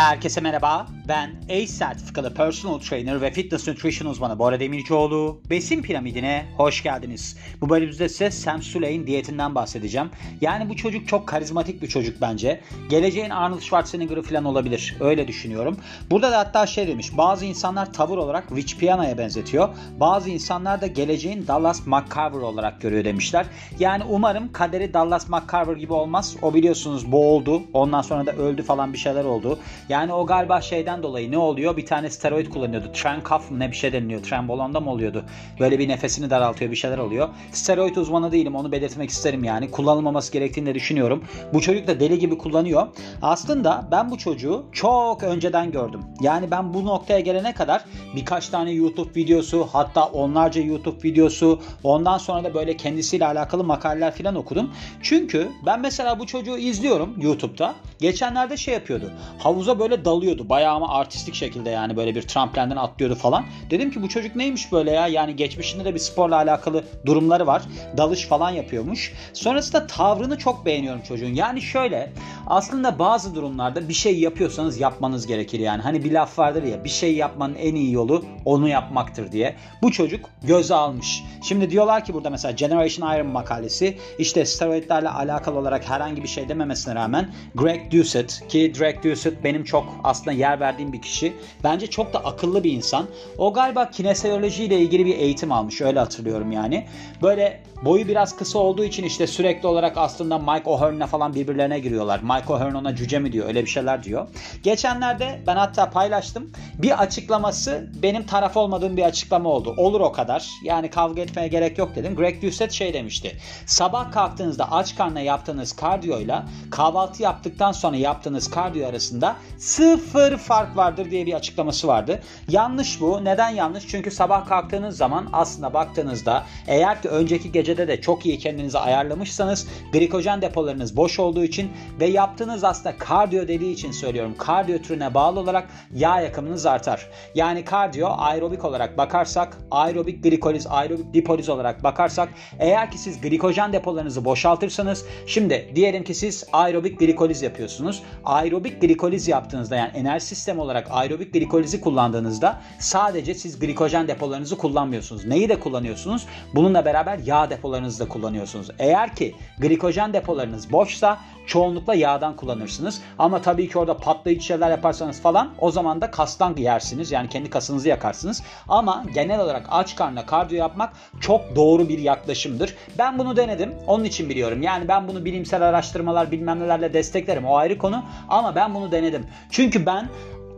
[0.00, 0.86] Herkese merhaba.
[1.08, 5.40] Ben ACE sertifikalı personal trainer ve fitness nutrition uzmanı Bora Demircioğlu.
[5.50, 7.36] Besin piramidine hoş geldiniz.
[7.60, 10.10] Bu bölümümüzde size Sam Suley'in diyetinden bahsedeceğim.
[10.40, 12.60] Yani bu çocuk çok karizmatik bir çocuk bence.
[12.88, 14.96] Geleceğin Arnold Schwarzenegger'ı falan olabilir.
[15.00, 15.76] Öyle düşünüyorum.
[16.10, 17.16] Burada da hatta şey demiş.
[17.16, 19.68] Bazı insanlar tavır olarak Rich Piana'ya benzetiyor.
[20.00, 23.46] Bazı insanlar da geleceğin Dallas McCarver olarak görüyor demişler.
[23.78, 26.36] Yani umarım kaderi Dallas McCarver gibi olmaz.
[26.42, 27.62] O biliyorsunuz boğuldu.
[27.72, 29.58] Ondan sonra da öldü falan bir şeyler oldu.
[29.90, 31.76] Yani o galiba şeyden dolayı ne oluyor?
[31.76, 32.92] Bir tane steroid kullanıyordu.
[32.92, 34.22] Trenkaf mı ne bir şey deniliyor.
[34.22, 35.24] Trenbolonda mı oluyordu?
[35.60, 37.28] Böyle bir nefesini daraltıyor bir şeyler oluyor.
[37.52, 39.70] Steroid uzmanı değilim onu belirtmek isterim yani.
[39.70, 41.24] Kullanılmaması gerektiğini de düşünüyorum.
[41.54, 42.86] Bu çocuk da deli gibi kullanıyor.
[43.22, 46.00] Aslında ben bu çocuğu çok önceden gördüm.
[46.20, 47.84] Yani ben bu noktaya gelene kadar
[48.16, 54.14] birkaç tane YouTube videosu hatta onlarca YouTube videosu ondan sonra da böyle kendisiyle alakalı makaleler
[54.14, 54.70] falan okudum.
[55.02, 57.74] Çünkü ben mesela bu çocuğu izliyorum YouTube'da.
[58.00, 59.12] Geçenlerde şey yapıyordu.
[59.38, 60.48] Havuza böyle dalıyordu.
[60.48, 63.44] Bayağı ama artistik şekilde yani böyle bir tramplinden atlıyordu falan.
[63.70, 65.06] Dedim ki bu çocuk neymiş böyle ya?
[65.06, 67.62] Yani geçmişinde de bir sporla alakalı durumları var.
[67.96, 69.12] Dalış falan yapıyormuş.
[69.32, 71.34] Sonrasında tavrını çok beğeniyorum çocuğun.
[71.34, 72.12] Yani şöyle
[72.50, 75.82] aslında bazı durumlarda bir şey yapıyorsanız yapmanız gerekir yani.
[75.82, 79.56] Hani bir laf vardır ya bir şey yapmanın en iyi yolu onu yapmaktır diye.
[79.82, 81.24] Bu çocuk göze almış.
[81.42, 86.48] Şimdi diyorlar ki burada mesela Generation Iron makalesi işte steroidlerle alakalı olarak herhangi bir şey
[86.48, 91.32] dememesine rağmen Greg Doucette ki Greg Doucette benim çok aslında yer verdiğim bir kişi.
[91.64, 93.06] Bence çok da akıllı bir insan.
[93.38, 96.86] O galiba kinesiyoloji ile ilgili bir eğitim almış öyle hatırlıyorum yani.
[97.22, 102.20] Böyle boyu biraz kısa olduğu için işte sürekli olarak aslında Mike O'Hearn'le falan birbirlerine giriyorlar.
[102.20, 104.28] Mike O'Hearn ona cüce mi diyor öyle bir şeyler diyor.
[104.62, 106.52] Geçenlerde ben hatta paylaştım.
[106.78, 109.74] Bir açıklaması benim taraf olmadığım bir açıklama oldu.
[109.76, 110.48] Olur o kadar.
[110.64, 112.16] Yani kavga etmeye gerek yok dedim.
[112.16, 113.36] Greg Doucette şey demişti.
[113.66, 121.10] Sabah kalktığınızda aç karnına yaptığınız kardiyoyla kahvaltı yaptıktan sonra yaptığınız kardiyo arasında sıfır fark vardır
[121.10, 122.22] diye bir açıklaması vardı.
[122.48, 123.24] Yanlış bu.
[123.24, 123.86] Neden yanlış?
[123.88, 129.68] Çünkü sabah kalktığınız zaman aslında baktığınızda eğer ki önceki gecede de çok iyi kendinizi ayarlamışsanız
[129.92, 131.70] glikojen depolarınız boş olduğu için
[132.00, 134.34] ve yaptığınız aslında kardiyo dediği için söylüyorum.
[134.38, 137.06] Kardiyo türüne bağlı olarak yağ yakımınız artar.
[137.34, 143.72] Yani kardiyo aerobik olarak bakarsak aerobik glikoliz, aerobik lipoliz olarak bakarsak eğer ki siz glikojen
[143.72, 148.02] depolarınızı boşaltırsanız şimdi diyelim ki siz aerobik glikoliz yapıyorsunuz.
[148.24, 155.24] Aerobik glikoliz yaptığınızda yani enerji sistemi olarak aerobik glikolizi kullandığınızda sadece siz glikojen depolarınızı kullanmıyorsunuz.
[155.24, 156.26] Neyi de kullanıyorsunuz?
[156.54, 158.70] Bununla beraber yağ depolarınızı da kullanıyorsunuz.
[158.78, 163.02] Eğer ki glikojen depolarınız boşsa çoğunlukla yağdan kullanırsınız.
[163.18, 167.12] Ama tabii ki orada patlayıcı şeyler yaparsanız falan o zaman da kastan yersiniz.
[167.12, 168.42] Yani kendi kasınızı yakarsınız.
[168.68, 172.74] Ama genel olarak aç karnına kardiyo yapmak çok doğru bir yaklaşımdır.
[172.98, 173.74] Ben bunu denedim.
[173.86, 174.62] Onun için biliyorum.
[174.62, 177.44] Yani ben bunu bilimsel araştırmalar bilmem nelerle desteklerim.
[177.44, 178.04] O ayrı konu.
[178.28, 179.26] Ama ben bunu denedim.
[179.50, 180.08] Çünkü ben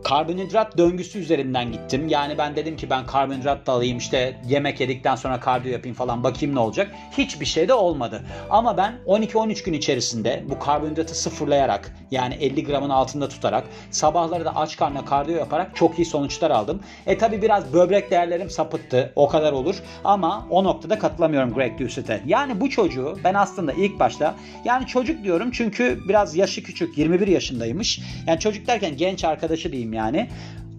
[0.03, 2.07] karbonhidrat döngüsü üzerinden gittim.
[2.07, 6.23] Yani ben dedim ki ben karbonhidrat da alayım işte yemek yedikten sonra kardiyo yapayım falan
[6.23, 6.91] bakayım ne olacak.
[7.17, 8.21] Hiçbir şey de olmadı.
[8.49, 14.55] Ama ben 12-13 gün içerisinde bu karbonhidratı sıfırlayarak yani 50 gramın altında tutarak sabahları da
[14.55, 16.79] aç karnına kardiyo yaparak çok iyi sonuçlar aldım.
[17.07, 19.13] E tabi biraz böbrek değerlerim sapıttı.
[19.15, 19.75] O kadar olur.
[20.03, 22.21] Ama o noktada katılamıyorum Greg Doucette'e.
[22.25, 24.35] Yani bu çocuğu ben aslında ilk başta
[24.65, 27.99] yani çocuk diyorum çünkü biraz yaşı küçük 21 yaşındaymış.
[28.27, 30.29] Yani çocuk derken genç arkadaşı diyeyim yani.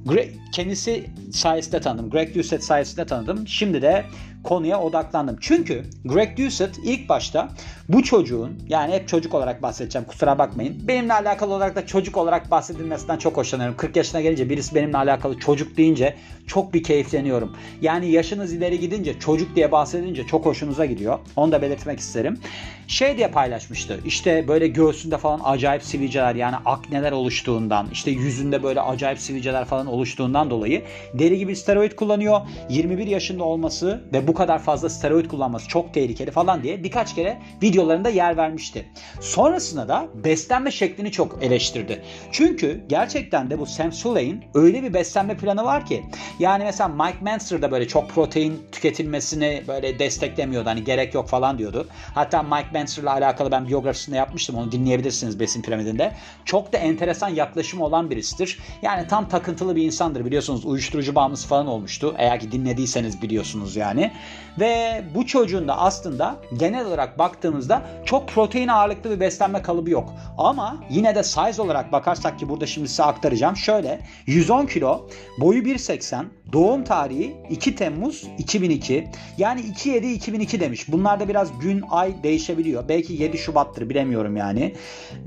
[0.07, 2.11] Greg, kendisi sayesinde tanıdım.
[2.11, 3.49] Greg Doucette sayesinde tanıdım.
[3.49, 4.05] Şimdi de
[4.45, 5.37] konuya odaklandım.
[5.41, 7.49] Çünkü Greg Doucette ilk başta
[7.89, 10.89] bu çocuğun yani hep çocuk olarak bahsedeceğim kusura bakmayın.
[10.89, 13.77] Benimle alakalı olarak da çocuk olarak bahsedilmesinden çok hoşlanıyorum.
[13.77, 16.17] 40 yaşına gelince birisi benimle alakalı çocuk deyince
[16.47, 17.57] çok bir keyifleniyorum.
[17.81, 21.19] Yani yaşınız ileri gidince çocuk diye bahsedince çok hoşunuza gidiyor.
[21.37, 22.39] Onu da belirtmek isterim.
[22.87, 24.01] Şey diye paylaşmıştı.
[24.07, 29.87] İşte böyle göğsünde falan acayip sivilceler yani akneler oluştuğundan işte yüzünde böyle acayip sivilceler falan
[29.87, 30.83] oluştuğundan dolayı
[31.15, 32.41] deli gibi steroid kullanıyor.
[32.69, 37.39] 21 yaşında olması ve bu kadar fazla steroid kullanması çok tehlikeli falan diye birkaç kere
[37.63, 38.89] videolarında yer vermişti.
[39.21, 42.03] Sonrasında da beslenme şeklini çok eleştirdi.
[42.33, 46.05] Çünkü gerçekten de bu Sam Suley'in öyle bir beslenme planı var ki
[46.39, 50.69] yani mesela Mike Manster da böyle çok protein tüketilmesini böyle desteklemiyordu.
[50.69, 51.87] Hani gerek yok falan diyordu.
[52.15, 54.57] Hatta Mike Manster'la alakalı ben biyografisinde yapmıştım.
[54.57, 56.13] Onu dinleyebilirsiniz Besin Piramidinde.
[56.45, 58.59] Çok da enteresan yaklaşımı olan birisidir.
[58.83, 60.25] Yani tam takıntılı bir insandır.
[60.25, 62.15] Biliyorsunuz uyuşturucu bağımlısı falan olmuştu.
[62.19, 64.13] Eğer ki dinlediyseniz biliyorsunuz yani.
[64.61, 70.15] Ve bu çocuğun da aslında genel olarak baktığımızda çok protein ağırlıklı bir beslenme kalıbı yok.
[70.39, 73.57] Ama yine de size olarak bakarsak ki burada şimdi size aktaracağım.
[73.57, 75.09] Şöyle 110 kilo,
[75.39, 79.09] boyu 1.80, doğum tarihi 2 Temmuz 2002.
[79.39, 80.93] Yani 2.7-2002 demiş.
[80.93, 82.89] Bunlarda biraz gün, ay değişebiliyor.
[82.89, 84.75] Belki 7 Şubat'tır bilemiyorum yani.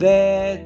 [0.01, 0.65] Ve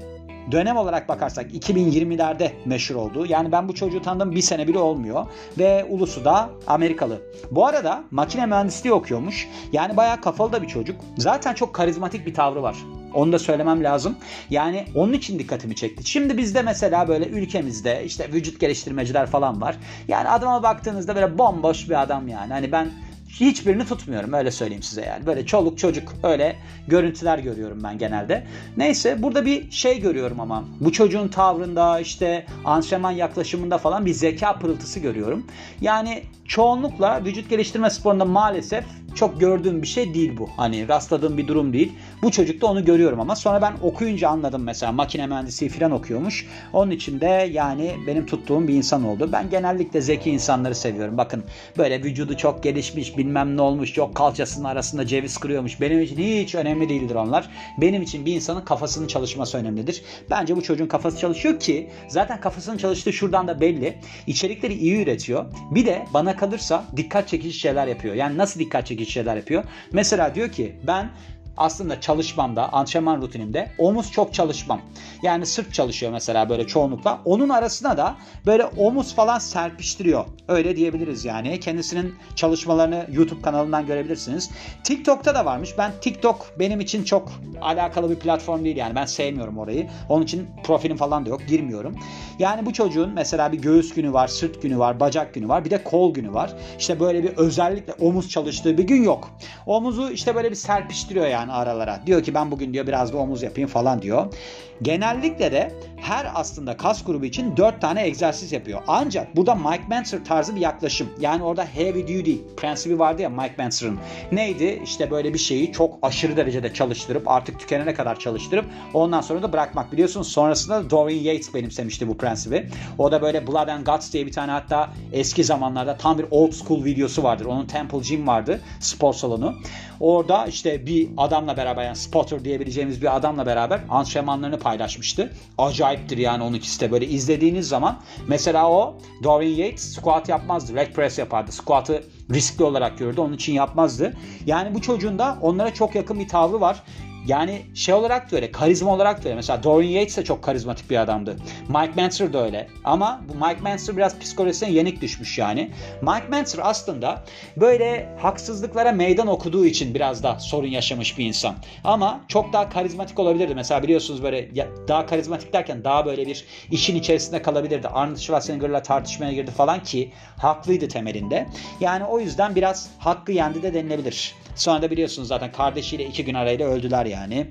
[0.52, 3.26] dönem olarak bakarsak 2020'lerde meşhur oldu.
[3.30, 5.26] Yani ben bu çocuğu tanıdım bir sene bile olmuyor.
[5.58, 7.22] Ve ulusu da Amerikalı.
[7.52, 9.48] Bu arada makine mühendisliği okuyormuş.
[9.72, 10.96] Yani bayağı kafalı da bir çocuk.
[11.18, 12.76] Zaten çok karizmatik bir tavrı var.
[13.14, 14.16] Onu da söylemem lazım.
[14.50, 16.10] Yani onun için dikkatimi çekti.
[16.10, 19.78] Şimdi bizde mesela böyle ülkemizde işte vücut geliştirmeciler falan var.
[20.08, 22.54] Yani adama baktığınızda böyle bomboş bir adam yani.
[22.54, 22.92] Hani ben
[23.40, 25.26] hiçbirini tutmuyorum öyle söyleyeyim size yani.
[25.26, 26.56] Böyle çoluk çocuk öyle
[26.88, 28.48] görüntüler görüyorum ben genelde.
[28.78, 34.60] Neyse burada bir şey görüyorum ama bu çocuğun tavrında işte antrenman yaklaşımında falan bir zeka
[34.60, 35.48] pırıltısı görüyorum.
[35.82, 38.86] Yani çoğunlukla vücut geliştirme sporunda maalesef
[39.16, 40.50] çok gördüğüm bir şey değil bu.
[40.58, 41.94] Hani rastladığım bir durum değil.
[42.24, 46.48] Bu çocukta onu görüyorum ama sonra ben okuyunca anladım mesela makine mühendisliği falan okuyormuş.
[46.74, 49.30] Onun için de yani benim tuttuğum bir insan oldu.
[49.32, 51.18] Ben genellikle zeki insanları seviyorum.
[51.18, 51.44] Bakın
[51.78, 55.82] böyle vücudu çok gelişmiş bilmem ne olmuş yok kalçasının arasında ceviz kırıyormuş.
[55.82, 57.50] Benim için hiç önemli değildir onlar.
[57.78, 60.02] Benim için bir insanın kafasının çalışması önemlidir.
[60.30, 63.98] Bence bu çocuğun kafası çalışıyor ki zaten kafasının çalıştığı şuradan da belli.
[64.28, 65.46] İçerikleri iyi üretiyor.
[65.72, 68.16] Bir de bana kalırsa dikkat çekici şeyler yapıyor.
[68.16, 69.64] Yani nasıl dikkat çekici şeyler yapıyor?
[69.92, 71.10] Mesela diyor ki ben
[71.58, 74.82] aslında çalışmamda, antrenman rutinimde omuz çok çalışmam.
[75.24, 77.22] Yani sırt çalışıyor mesela böyle çoğunlukla.
[77.26, 78.16] Onun arasına da
[78.46, 80.26] böyle omuz falan serpiştiriyor.
[80.48, 81.60] Öyle diyebiliriz yani.
[81.60, 84.50] Kendisinin çalışmalarını YouTube kanalından görebilirsiniz.
[84.84, 85.76] TikTok'ta da varmış.
[85.78, 87.32] Ben TikTok benim için çok
[87.62, 88.96] alakalı bir platform değil yani.
[88.96, 89.90] Ben sevmiyorum orayı.
[90.10, 91.42] Onun için profilim falan da yok.
[91.48, 91.96] Girmiyorum.
[92.40, 95.66] Yani bu çocuğun mesela bir göğüs günü var, sırt günü var, bacak günü var.
[95.66, 96.54] Bir de kol günü var.
[96.80, 99.30] İşte böyle bir özellikle omuz çalıştığı bir gün yok.
[99.66, 102.00] Omuzu işte böyle bir serpiştiriyor yani yani aralara.
[102.06, 104.34] Diyor ki ben bugün diyor biraz da omuz yapayım falan diyor.
[104.82, 108.82] Genellikle de her aslında kas grubu için 4 tane egzersiz yapıyor.
[108.88, 111.10] Ancak burada Mike Mentzer tarzı bir yaklaşım.
[111.20, 114.00] Yani orada heavy duty prensibi vardı ya Mike Mentzer'ın.
[114.32, 114.82] Neydi?
[114.84, 119.54] İşte böyle bir şeyi çok aşırı derecede çalıştırıp artık tükenene kadar çalıştırıp ondan sonra da
[119.54, 119.92] bırakmak.
[119.92, 122.70] Biliyorsunuz sonrasında Dorian Yates benimsemişti bu prensibi.
[122.98, 126.52] O da böyle Blood and Guts diye bir tane hatta eski zamanlarda tam bir old
[126.52, 127.46] school videosu vardır.
[127.46, 129.56] Onun Temple Gym vardı spor salonu.
[130.00, 135.34] Orada işte bir adamla beraber yani spotter diyebileceğimiz bir adamla beraber antrenmanlarını paylaşmıştı.
[135.58, 140.76] Acayiptir yani onun ikisi de böyle izlediğiniz zaman mesela o Dorian Yates squat yapmazdı.
[140.76, 141.52] Leg press yapardı.
[141.52, 142.04] Squat'ı
[142.34, 143.22] riskli olarak gördü.
[143.22, 144.14] Onun için yapmazdı.
[144.46, 146.84] Yani bu çocuğun da onlara çok yakın bir tavrı var.
[147.28, 149.36] Yani şey olarak da öyle, karizma olarak da öyle.
[149.36, 151.36] Mesela Dorian Yates de çok karizmatik bir adamdı.
[151.70, 152.68] Mike Mentzer de öyle.
[152.84, 155.72] Ama bu Mike Mentzer biraz psikolojisine yenik düşmüş yani.
[156.02, 157.24] Mike Mentzer aslında
[157.58, 161.56] böyle haksızlıklara meydan okuduğu için biraz da sorun yaşamış bir insan.
[161.84, 163.56] Ama çok daha karizmatik olabilirdi.
[163.56, 164.50] Mesela biliyorsunuz böyle
[164.88, 167.88] daha karizmatik derken daha böyle bir işin içerisinde kalabilirdi.
[167.88, 171.48] Arnold Schwarzenegger'la tartışmaya girdi falan ki haklıydı temelinde.
[171.80, 174.36] Yani o yüzden biraz hakkı yendi de denilebilir.
[174.56, 177.48] Sonra da biliyorsunuz zaten kardeşiyle iki gün arayla öldüler yani.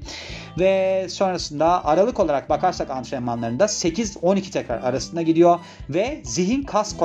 [0.58, 5.58] Ve sonrasında aralık olarak bakarsak antrenmanlarında 8-12 tekrar arasında gidiyor
[5.88, 6.98] ve zihin kas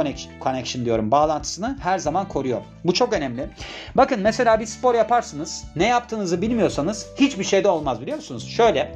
[0.43, 2.61] connection diyorum bağlantısını her zaman koruyor.
[2.85, 3.49] Bu çok önemli.
[3.95, 5.63] Bakın mesela bir spor yaparsınız.
[5.75, 8.49] Ne yaptığınızı bilmiyorsanız hiçbir şey de olmaz biliyor musunuz?
[8.49, 8.95] Şöyle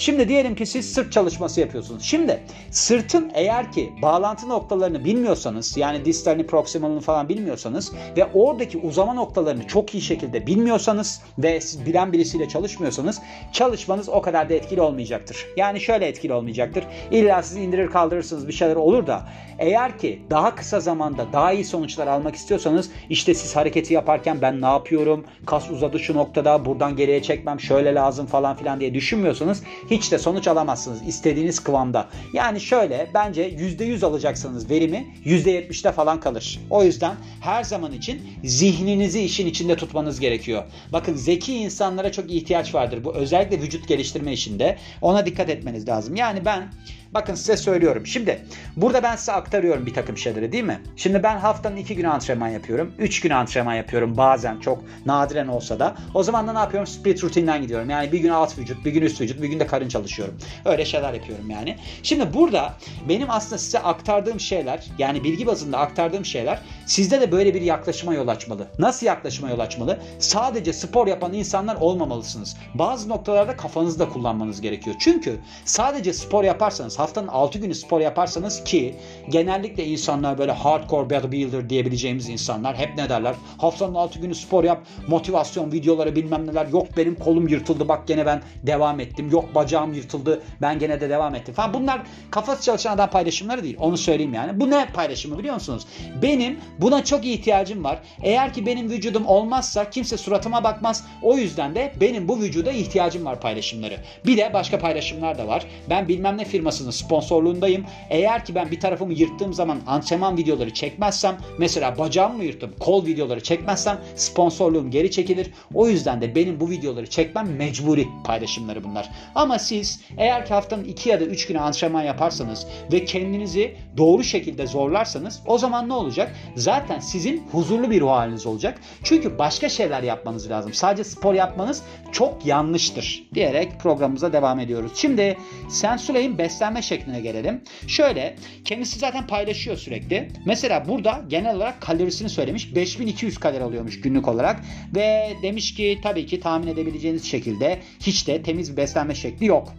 [0.00, 2.02] Şimdi diyelim ki siz sırt çalışması yapıyorsunuz.
[2.02, 9.14] Şimdi sırtın eğer ki bağlantı noktalarını bilmiyorsanız yani distalini proksimalini falan bilmiyorsanız ve oradaki uzama
[9.14, 13.20] noktalarını çok iyi şekilde bilmiyorsanız ve siz bilen birisiyle çalışmıyorsanız
[13.52, 15.46] çalışmanız o kadar da etkili olmayacaktır.
[15.56, 16.84] Yani şöyle etkili olmayacaktır.
[17.10, 21.64] İlla siz indirir kaldırırsınız bir şeyler olur da eğer ki daha kısa zamanda daha iyi
[21.64, 25.24] sonuçlar almak istiyorsanız işte siz hareketi yaparken ben ne yapıyorum?
[25.46, 30.18] Kas uzadı şu noktada buradan geriye çekmem şöyle lazım falan filan diye düşünmüyorsanız hiç de
[30.18, 32.08] sonuç alamazsınız istediğiniz kıvamda.
[32.32, 36.60] Yani şöyle bence %100 alacaksınız verimi %70'de falan kalır.
[36.70, 40.64] O yüzden her zaman için zihninizi işin içinde tutmanız gerekiyor.
[40.92, 43.04] Bakın zeki insanlara çok ihtiyaç vardır.
[43.04, 44.78] Bu özellikle vücut geliştirme işinde.
[45.02, 46.16] Ona dikkat etmeniz lazım.
[46.16, 46.72] Yani ben
[47.14, 48.06] Bakın size söylüyorum.
[48.06, 48.44] Şimdi
[48.76, 50.82] burada ben size aktarıyorum bir takım şeyleri değil mi?
[50.96, 52.92] Şimdi ben haftanın iki gün antrenman yapıyorum.
[52.98, 55.94] Üç gün antrenman yapıyorum bazen çok nadiren olsa da.
[56.14, 56.86] O zaman da ne yapıyorum?
[56.86, 57.90] Split rutinden gidiyorum.
[57.90, 60.38] Yani bir gün alt vücut, bir gün üst vücut, bir gün de karın çalışıyorum.
[60.64, 61.76] Öyle şeyler yapıyorum yani.
[62.02, 62.74] Şimdi burada
[63.08, 68.14] benim aslında size aktardığım şeyler yani bilgi bazında aktardığım şeyler sizde de böyle bir yaklaşıma
[68.14, 68.66] yol açmalı.
[68.78, 69.98] Nasıl yaklaşıma yol açmalı?
[70.18, 72.56] Sadece spor yapan insanlar olmamalısınız.
[72.74, 74.96] Bazı noktalarda kafanızı da kullanmanız gerekiyor.
[75.00, 78.94] Çünkü sadece spor yaparsanız haftanın 6 günü spor yaparsanız ki
[79.28, 83.34] genellikle insanlar böyle hardcore bodybuilder diyebileceğimiz insanlar hep ne derler?
[83.58, 86.66] Haftanın 6 günü spor yap, motivasyon videoları bilmem neler.
[86.66, 89.30] Yok benim kolum yırtıldı bak gene ben devam ettim.
[89.30, 91.74] Yok bacağım yırtıldı ben gene de devam ettim falan.
[91.74, 93.76] Bunlar kafası çalışan adam paylaşımları değil.
[93.80, 94.60] Onu söyleyeyim yani.
[94.60, 95.86] Bu ne paylaşımı biliyor musunuz?
[96.22, 97.98] Benim Buna çok ihtiyacım var.
[98.22, 101.04] Eğer ki benim vücudum olmazsa kimse suratıma bakmaz.
[101.22, 103.96] O yüzden de benim bu vücuda ihtiyacım var paylaşımları.
[104.26, 105.66] Bir de başka paylaşımlar da var.
[105.90, 107.84] Ben bilmem ne firmasının sponsorluğundayım.
[108.10, 113.06] Eğer ki ben bir tarafımı yırttığım zaman antrenman videoları çekmezsem mesela bacağımı mı yırttım kol
[113.06, 115.50] videoları çekmezsem sponsorluğum geri çekilir.
[115.74, 119.10] O yüzden de benim bu videoları çekmem mecburi paylaşımları bunlar.
[119.34, 124.24] Ama siz eğer ki haftanın 2 ya da 3 günü antrenman yaparsanız ve kendinizi doğru
[124.24, 126.36] şekilde zorlarsanız o zaman ne olacak?
[126.56, 128.80] Zaten sizin huzurlu bir ruh haliniz olacak.
[129.02, 130.74] Çünkü başka şeyler yapmanız lazım.
[130.74, 131.82] Sadece spor yapmanız
[132.12, 134.92] çok yanlıştır diyerek programımıza devam ediyoruz.
[134.94, 135.38] Şimdi
[135.70, 137.60] Sensuley'in beslenme şekline gelelim.
[137.86, 140.28] Şöyle kendisi zaten paylaşıyor sürekli.
[140.46, 142.74] Mesela burada genel olarak kalorisini söylemiş.
[142.74, 144.60] 5200 kalori alıyormuş günlük olarak
[144.94, 149.74] ve demiş ki tabii ki tahmin edebileceğiniz şekilde hiç de temiz bir beslenme şekli yok.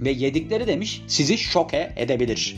[0.00, 2.56] Ve yedikleri demiş sizi şoke edebilir.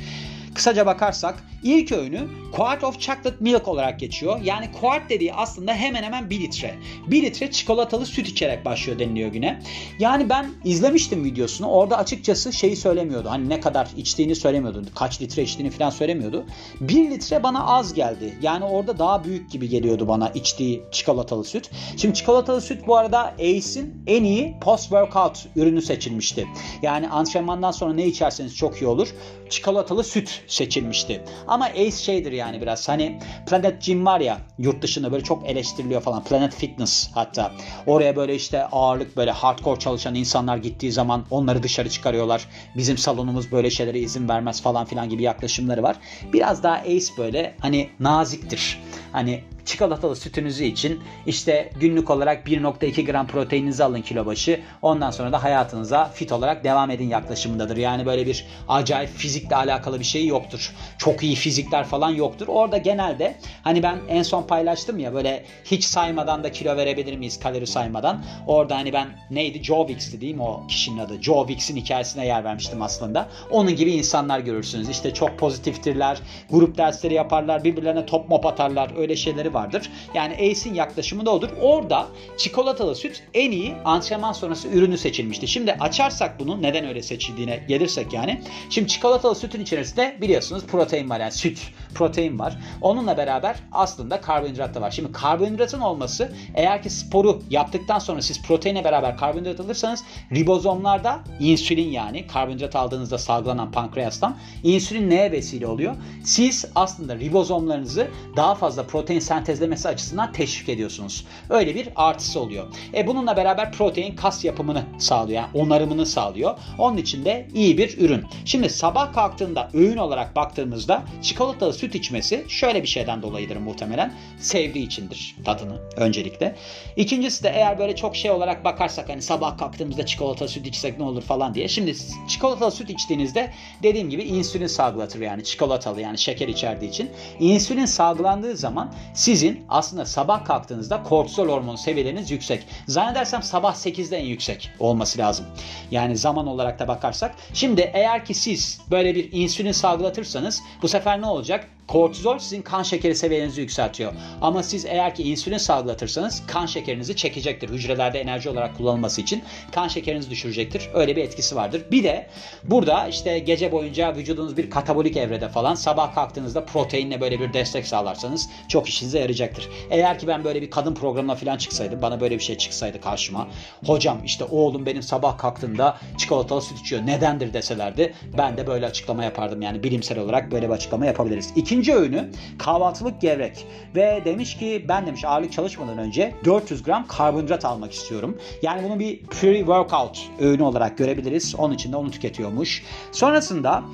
[0.55, 2.21] Kısaca bakarsak ilk öğünü
[2.53, 4.41] quart of chocolate milk olarak geçiyor.
[4.45, 6.75] Yani quart dediği aslında hemen hemen 1 litre.
[7.07, 9.63] 1 litre çikolatalı süt içerek başlıyor deniliyor güne.
[9.99, 11.69] Yani ben izlemiştim videosunu.
[11.69, 13.31] Orada açıkçası şeyi söylemiyordu.
[13.31, 14.83] Hani ne kadar içtiğini söylemiyordu.
[14.95, 16.45] Kaç litre içtiğini falan söylemiyordu.
[16.81, 18.39] 1 litre bana az geldi.
[18.43, 21.71] Yani orada daha büyük gibi geliyordu bana içtiği çikolatalı süt.
[21.97, 26.47] Şimdi çikolatalı süt bu arada ACE'in en iyi post-workout ürünü seçilmişti.
[26.83, 29.09] Yani antrenmandan sonra ne içerseniz çok iyi olur.
[29.51, 31.21] Çikolatalı süt seçilmişti.
[31.47, 36.01] Ama Ace şeydir yani biraz hani Planet Gym var ya yurt dışında böyle çok eleştiriliyor
[36.01, 36.25] falan.
[36.25, 37.53] Planet Fitness hatta.
[37.87, 42.49] Oraya böyle işte ağırlık böyle hardcore çalışan insanlar gittiği zaman onları dışarı çıkarıyorlar.
[42.77, 45.97] Bizim salonumuz böyle şeylere izin vermez falan filan gibi yaklaşımları var.
[46.33, 48.79] Biraz daha Ace böyle hani naziktir.
[49.13, 54.61] Hani çikolatalı sütünüzü için işte günlük olarak 1.2 gram proteininizi alın kilo başı.
[54.83, 57.77] Ondan sonra da hayatınıza fit olarak devam edin yaklaşımındadır.
[57.77, 60.73] Yani böyle bir acayip fizikle alakalı bir şey yoktur.
[60.99, 62.49] Çok iyi fizikler falan yoktur.
[62.49, 67.41] Orada genelde hani ben en son paylaştım ya böyle hiç saymadan da kilo verebilir miyiz
[67.41, 68.25] kalori saymadan.
[68.47, 71.23] Orada hani ben neydi Joe Wicks'ti değil mi o kişinin adı?
[71.23, 73.29] Joe Wicks'in hikayesine yer vermiştim aslında.
[73.51, 74.89] Onun gibi insanlar görürsünüz.
[74.89, 76.19] İşte çok pozitiftirler.
[76.51, 77.65] Grup dersleri yaparlar.
[77.65, 78.91] Birbirlerine top mop atarlar.
[78.99, 79.91] Öyle şeyleri vardır.
[80.15, 81.49] Yani ACE'in yaklaşımı da odur.
[81.61, 82.07] Orada
[82.39, 85.49] çikolatalı süt en iyi antrenman sonrası ürünü seçilmişti.
[85.49, 88.41] Şimdi açarsak bunu neden öyle seçildiğine gelirsek yani.
[88.71, 92.59] Şimdi çikolatalı sütün içerisinde biliyorsunuz protein var yani süt protein var.
[92.81, 94.91] Onunla beraber aslında karbonhidrat da var.
[94.91, 101.89] Şimdi karbonhidratın olması eğer ki sporu yaptıktan sonra siz proteine beraber karbonhidrat alırsanız ribozomlarda insülin
[101.89, 105.95] yani karbonhidrat aldığınızda salgılanan pankreastan insülin neye vesile oluyor?
[106.25, 111.27] Siz aslında ribozomlarınızı daha fazla protein sentezlemesi açısından teşvik ediyorsunuz.
[111.51, 112.67] Öyle bir artısı oluyor.
[112.95, 115.43] E bununla beraber protein kas yapımını sağlıyor.
[115.43, 116.59] Yani onarımını sağlıyor.
[116.79, 118.25] Onun için de iyi bir ürün.
[118.45, 124.15] Şimdi sabah kalktığında öğün olarak baktığımızda çikolatalı süt içmesi şöyle bir şeyden dolayıdır muhtemelen.
[124.39, 126.57] Sevdiği içindir tadını öncelikle.
[126.97, 131.05] İkincisi de eğer böyle çok şey olarak bakarsak hani sabah kalktığımızda çikolatalı süt içsek ne
[131.05, 131.69] olur falan diye.
[131.69, 131.95] Şimdi
[132.29, 137.11] çikolatalı süt içtiğinizde dediğim gibi insülin salgılatır yani çikolatalı yani şeker içerdiği için.
[137.41, 138.95] İnsülin salgılandığı zaman
[139.35, 142.67] sizin aslında sabah kalktığınızda kortizol hormonu seviyeleriniz yüksek.
[142.89, 145.47] Zannedersem sabah 8'de en yüksek olması lazım.
[145.91, 147.35] Yani zaman olarak da bakarsak.
[147.55, 151.69] Şimdi eğer ki siz böyle bir insülin salgılatırsanız bu sefer ne olacak?
[151.89, 154.13] Kortizol sizin kan şekeri seviyenizi yükseltiyor.
[154.41, 157.69] Ama siz eğer ki insülin salgılatırsanız kan şekerinizi çekecektir.
[157.69, 160.91] Hücrelerde enerji olarak kullanılması için kan şekerinizi düşürecektir.
[160.95, 161.83] Öyle bir etkisi vardır.
[161.91, 162.27] Bir de
[162.65, 167.87] burada işte gece boyunca vücudunuz bir katabolik evrede falan sabah kalktığınızda proteinle böyle bir destek
[167.87, 169.69] sağlarsanız çok işinize yarayacaktır.
[169.91, 173.49] Eğer ki ben böyle bir kadın programına falan çıksaydım bana böyle bir şey çıksaydı karşıma.
[173.87, 177.07] Hocam işte oğlum benim sabah kalktığında çikolatalı süt içiyor.
[177.07, 179.63] Nedendir deselerdi ben de böyle açıklama yapardım.
[179.63, 181.53] Yani bilimsel olarak böyle bir açıklama yapabiliriz.
[181.57, 183.67] İki İkinci öğünü kahvaltılık gevrek
[183.97, 188.39] ve demiş ki ben demiş ağırlık çalışmadan önce 400 gram karbonhidrat almak istiyorum.
[188.63, 191.55] Yani bunu bir pre-workout öğünü olarak görebiliriz.
[191.55, 192.83] Onun için de onu tüketiyormuş.
[193.13, 193.85] Sonrasında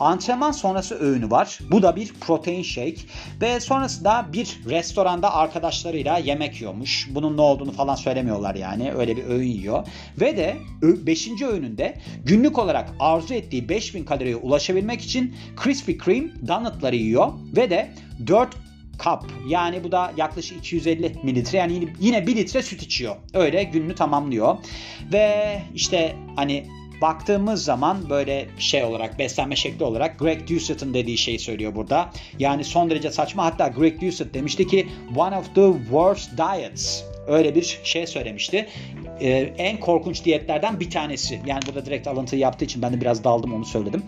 [0.00, 1.58] Antrenman sonrası öğünü var.
[1.70, 2.96] Bu da bir protein shake
[3.40, 7.08] ve sonrasında bir restoranda arkadaşlarıyla yemek yiyormuş.
[7.10, 8.92] Bunun ne olduğunu falan söylemiyorlar yani.
[8.92, 9.86] Öyle bir öğün yiyor.
[10.20, 11.42] Ve de 5.
[11.42, 17.90] öğününde günlük olarak arzu ettiği 5000 kaloriye ulaşabilmek için Krispy Kreme donutları yiyor ve de
[18.26, 18.56] 4
[18.98, 23.16] kap yani bu da yaklaşık 250 mililitre yani yine 1 litre süt içiyor.
[23.34, 24.56] Öyle gününü tamamlıyor.
[25.12, 26.66] Ve işte hani
[27.00, 32.10] baktığımız zaman böyle şey olarak beslenme şekli olarak Greg Doucet'ın dediği şeyi söylüyor burada.
[32.38, 37.54] Yani son derece saçma hatta Greg Doucet demişti ki one of the worst diets öyle
[37.54, 38.68] bir şey söylemişti.
[39.20, 41.40] Ee, en korkunç diyetlerden bir tanesi.
[41.46, 44.02] Yani burada direkt alıntı yaptığı için ben de biraz daldım onu söyledim.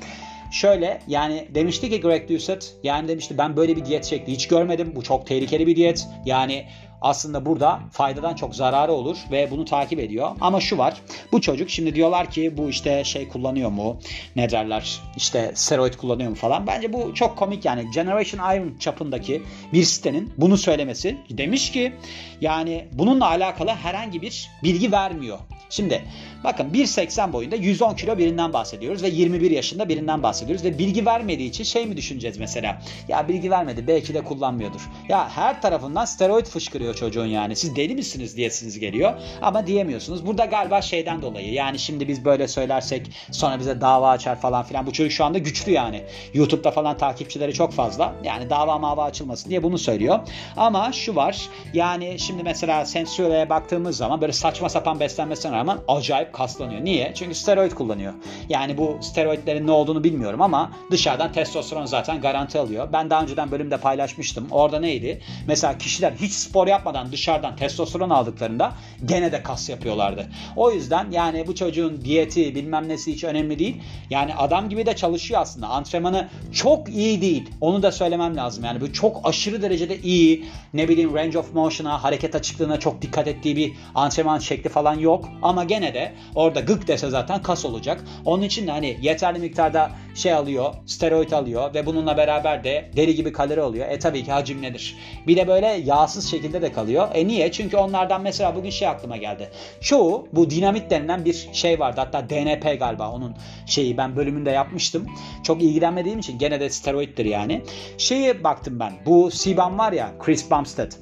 [0.53, 4.93] Şöyle yani demişti ki Greg Doucette yani demişti ben böyle bir diyet şekli hiç görmedim.
[4.97, 6.07] Bu çok tehlikeli bir diyet.
[6.25, 6.67] Yani
[7.03, 10.31] aslında burada faydadan çok zararı olur ve bunu takip ediyor.
[10.41, 10.95] Ama şu var.
[11.33, 13.99] Bu çocuk şimdi diyorlar ki bu işte şey kullanıyor mu?
[14.37, 15.01] Ne derler?
[15.17, 16.67] İşte steroid kullanıyor mu falan.
[16.67, 17.91] Bence bu çok komik yani.
[17.95, 19.43] Generation Iron çapındaki
[19.73, 21.93] bir sitenin bunu söylemesi demiş ki
[22.41, 25.39] yani bununla alakalı herhangi bir bilgi vermiyor.
[25.73, 26.05] Şimdi
[26.45, 31.49] bakın 1.80 boyunda 110 kilo birinden bahsediyoruz ve 21 yaşında birinden bahsediyoruz ve bilgi vermediği
[31.49, 32.83] için şey mi düşüneceğiz mesela?
[33.09, 34.81] Ya bilgi vermedi belki de kullanmıyordur.
[35.09, 37.57] Ya her tarafından steroid fışkırıyor çocuğun yani.
[37.57, 40.27] Siz deli misiniz diyesiniz geliyor ama diyemiyorsunuz.
[40.27, 44.87] Burada galiba şeyden dolayı yani şimdi biz böyle söylersek sonra bize dava açar falan filan.
[44.87, 46.03] Bu çocuk şu anda güçlü yani.
[46.35, 48.15] YouTube'da falan takipçileri çok fazla.
[48.25, 50.21] Yani dava mava açılmasın diye bunu söylüyor.
[50.57, 56.33] Ama şu var yani şimdi mesela Sensuo'ya baktığımız zaman böyle saçma sapan beslenmesine rağmen acayip
[56.33, 56.85] kaslanıyor.
[56.85, 57.13] Niye?
[57.15, 58.13] Çünkü steroid kullanıyor.
[58.49, 62.89] Yani bu steroidlerin ne olduğunu bilmiyorum ama dışarıdan testosteron zaten garanti alıyor.
[62.93, 64.47] Ben daha önceden bölümde paylaşmıştım.
[64.51, 65.21] Orada neydi?
[65.47, 68.73] Mesela kişiler hiç spor yapmadan dışarıdan testosteron aldıklarında
[69.05, 70.27] gene de kas yapıyorlardı.
[70.57, 73.77] O yüzden yani bu çocuğun diyeti bilmem nesi hiç önemli değil.
[74.11, 75.69] Yani adam gibi de çalışıyor aslında.
[75.69, 77.51] Antrenmanı çok iyi değil.
[77.61, 78.65] Onu da söylemem lazım.
[78.65, 80.45] Yani bu çok aşırı derecede iyi.
[80.75, 85.29] Ne bileyim range of motion'a, hareket açıklığına çok dikkat ettiği bir antrenman şekli falan yok.
[85.43, 88.05] Ama gene de orada gık dese zaten kas olacak.
[88.25, 93.15] Onun için de hani yeterli miktarda şey alıyor, steroid alıyor ve bununla beraber de deli
[93.15, 93.87] gibi kalori alıyor.
[93.91, 94.97] E tabii ki hacim nedir?
[95.27, 97.09] Bir de böyle yağsız şekilde de kalıyor.
[97.15, 97.53] E niye?
[97.53, 99.51] Çünkü onlardan mesela bugün şey aklıma geldi.
[99.81, 102.01] Çoğu bu dinamit denilen bir şey vardı.
[102.01, 103.35] Hatta DNP galiba onun
[103.67, 105.07] şeyi ben bölümünde yapmıştım.
[105.45, 107.63] Çok ilgilenmediğim için gene de steroiddir yani.
[107.99, 108.93] Şeye baktım ben.
[109.07, 110.93] Bu CBAM var ya Chris Bumstead.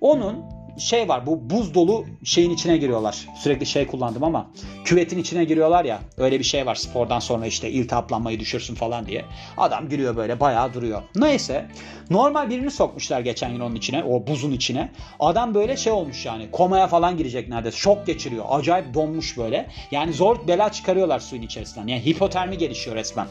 [0.00, 3.26] Onun şey var bu buz dolu şeyin içine giriyorlar.
[3.42, 4.50] Sürekli şey kullandım ama
[4.84, 9.24] küvetin içine giriyorlar ya öyle bir şey var spordan sonra işte iltihaplanmayı düşürsün falan diye.
[9.56, 11.02] Adam giriyor böyle bayağı duruyor.
[11.16, 11.66] Neyse
[12.10, 14.92] normal birini sokmuşlar geçen gün onun içine o buzun içine.
[15.20, 18.44] Adam böyle şey olmuş yani komaya falan girecek neredeyse şok geçiriyor.
[18.48, 19.66] Acayip donmuş böyle.
[19.90, 21.86] Yani zor bela çıkarıyorlar suyun içerisinden.
[21.86, 23.26] Yani hipotermi gelişiyor resmen.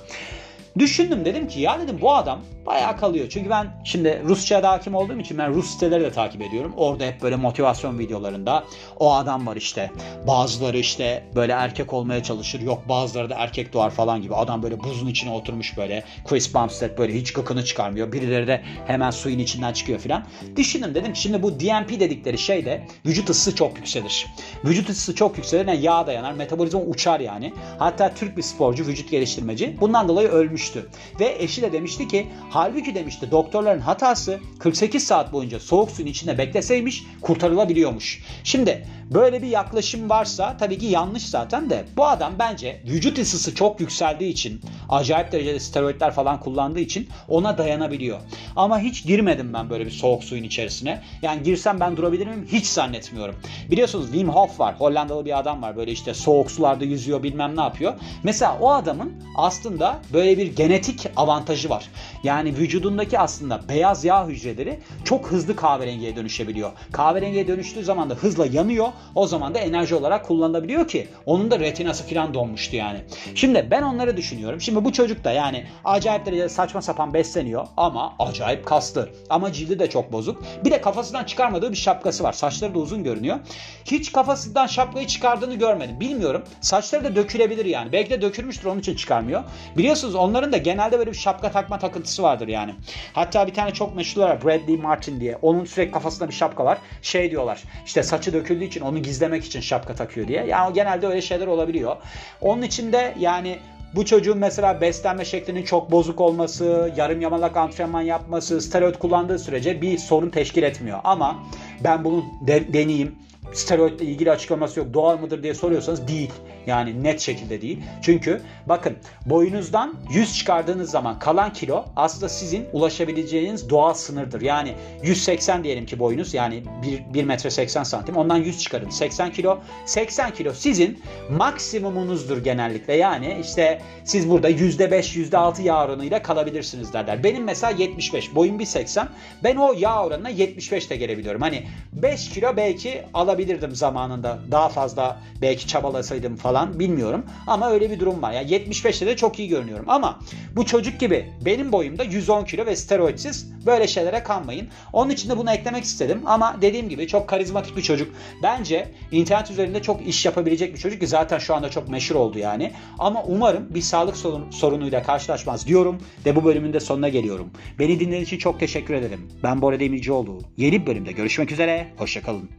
[0.80, 3.26] Düşündüm dedim ki ya dedim bu adam bayağı kalıyor.
[3.30, 6.74] Çünkü ben şimdi Rusça'ya da hakim olduğum için ben Rus siteleri de takip ediyorum.
[6.78, 8.64] Orada hep böyle motivasyon videolarında
[9.00, 9.92] o adam var işte.
[10.28, 12.62] Bazıları işte böyle erkek olmaya çalışır.
[12.62, 14.36] Yok bazıları da erkek doğar falan gibi.
[14.36, 16.04] Adam böyle buzun içine oturmuş böyle.
[16.28, 18.12] Chris Bumstead böyle hiç gıkını çıkarmıyor.
[18.12, 20.24] Birileri de hemen suyun içinden çıkıyor filan.
[20.56, 24.26] Düşündüm dedim ki şimdi bu DNP dedikleri şey de vücut ısısı çok yükselir.
[24.66, 25.68] Vücut ısısı çok yükselir.
[25.68, 26.34] Yani yağ dayanar.
[26.34, 27.54] Metabolizma uçar yani.
[27.80, 29.78] Hatta Türk bir sporcu, vücut geliştirmeci.
[29.82, 30.28] Bundan dolayı
[30.76, 30.90] ölmüştü.
[31.20, 36.38] Ve eşi de demişti ki Halbuki demişti doktorların hatası 48 saat boyunca soğuk suyun içinde
[36.38, 38.24] bekleseymiş kurtarılabiliyormuş.
[38.44, 43.56] Şimdi böyle bir yaklaşım varsa tabii ki yanlış zaten de bu adam bence vücut ısısı
[43.56, 48.20] çok yükseldiği için acayip derecede steroidler falan kullandığı için ona dayanabiliyor.
[48.56, 51.02] Ama hiç girmedim ben böyle bir soğuk suyun içerisine.
[51.22, 52.48] Yani girsem ben durabilir miyim?
[52.52, 53.36] Hiç zannetmiyorum.
[53.72, 54.76] Biliyorsunuz Wim Hof var.
[54.80, 55.78] Hollandalı bir adam var.
[55.78, 57.94] Böyle işte soğuk sularda yüzüyor bilmem ne yapıyor.
[58.24, 61.90] Mesela o adamın aslında böyle bir genetik avantajı var.
[62.24, 66.72] Yani vücudundaki aslında beyaz yağ hücreleri çok hızlı kahverengiye dönüşebiliyor.
[66.92, 68.88] Kahverengiye dönüştüğü zaman da hızla yanıyor.
[69.16, 73.00] O zaman da enerji olarak kullanılabiliyor ki onun da retinası falan donmuştu yani.
[73.36, 74.62] Şimdi ben onları düşünüyorum.
[74.62, 79.10] Şimdi bu çocuk da yani acayip derecede saçma sapan besleniyor ama acayip kaslı.
[79.30, 80.44] Ama cildi de çok bozuk.
[80.66, 82.34] Bir de kafasından çıkarmadığı bir şapkası var.
[82.34, 83.40] Saçları da uzun görünüyor.
[83.86, 86.00] Hiç kafasından şapkayı çıkardığını görmedim.
[86.00, 86.44] Bilmiyorum.
[86.62, 87.92] Saçları da dökülebilir yani.
[87.92, 89.44] Belki de dökülmüştür onun için çıkarmıyor.
[89.78, 92.76] Biliyorsunuz onların da genelde böyle bir şapka takma takıntısı vardır yani.
[93.14, 95.38] Hatta bir tane çok meşhur var Bradley Martin diye.
[95.42, 96.78] Onun sürekli kafasında bir şapka var.
[97.02, 100.46] Şey diyorlar işte saçı döküldüğü için onu gizlemek için şapka takıyor diye.
[100.46, 101.96] Yani genelde öyle şeyler olabiliyor.
[102.42, 103.60] Onun için de yani
[103.96, 109.82] bu çocuğun mesela beslenme şeklinin çok bozuk olması, yarım yamalak antrenman yapması, steroid kullandığı sürece
[109.82, 111.00] bir sorun teşkil etmiyor.
[111.04, 111.40] Ama
[111.84, 113.16] ben bunu de, deneyeyim,
[113.54, 114.94] steroidle ilgili açıklaması yok.
[114.94, 116.32] Doğal mıdır diye soruyorsanız değil.
[116.68, 117.80] Yani net şekilde değil.
[118.02, 124.42] Çünkü bakın boyunuzdan 100 çıkardığınız zaman kalan kilo aslında sizin ulaşabileceğiniz doğal sınırdır.
[124.42, 129.32] Yani 180 diyelim ki boyunuz yani 1, 1 metre 80 santim ondan 100 çıkarın 80
[129.32, 129.60] kilo.
[129.86, 132.94] 80 kilo sizin maksimumunuzdur genellikle.
[132.94, 137.24] Yani işte siz burada %5 %6 yağ oranıyla kalabilirsiniz derler.
[137.24, 139.08] Benim mesela 75 boyum 1.80
[139.44, 141.42] ben o yağ oranına 75 de gelebiliyorum.
[141.42, 144.40] Hani 5 kilo belki alabilirim olabilirdim zamanında.
[144.52, 147.26] Daha fazla belki çabalasaydım falan bilmiyorum.
[147.48, 148.32] Ama öyle bir durum var.
[148.32, 149.86] Yani 75'te de çok iyi görünüyorum.
[149.88, 150.20] Ama
[150.56, 154.68] bu çocuk gibi benim boyumda 110 kilo ve steroidsiz böyle şeylere kanmayın.
[154.94, 156.22] Onun için de bunu eklemek istedim.
[156.26, 158.14] Ama dediğim gibi çok karizmatik bir çocuk.
[158.44, 162.40] Bence internet üzerinde çok iş yapabilecek bir çocuk ki zaten şu anda çok meşhur oldu
[162.40, 162.72] yani.
[163.00, 167.50] Ama umarım bir sağlık sorun, sorunuyla karşılaşmaz diyorum ve bu bölümün de sonuna geliyorum.
[167.80, 169.32] Beni dinlediğiniz için çok teşekkür ederim.
[169.44, 170.40] Ben Bora Demircioğlu.
[170.58, 171.88] Yeni bir bölümde görüşmek üzere.
[171.98, 172.50] Hoşçakalın.